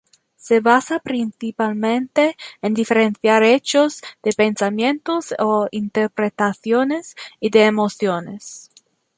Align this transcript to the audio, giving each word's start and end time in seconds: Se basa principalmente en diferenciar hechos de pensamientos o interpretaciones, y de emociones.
Se 0.35 0.61
basa 0.61 0.97
principalmente 0.97 2.35
en 2.63 2.73
diferenciar 2.73 3.43
hechos 3.43 4.01
de 4.23 4.31
pensamientos 4.33 5.35
o 5.37 5.67
interpretaciones, 5.69 7.15
y 7.39 7.51
de 7.51 7.65
emociones. 7.65 8.71